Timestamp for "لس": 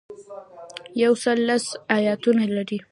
1.49-1.65